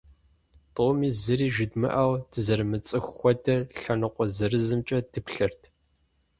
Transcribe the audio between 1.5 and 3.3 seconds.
жыдмыӏэу, дызэрымыцӏыху